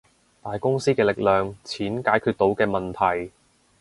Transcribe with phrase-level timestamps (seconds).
[0.41, 3.31] 大公司嘅力量，錢解決到嘅問題